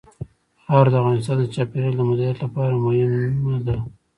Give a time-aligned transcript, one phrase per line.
[0.63, 3.77] خاوره د افغانستان د چاپیریال د مدیریت لپاره مهم دي.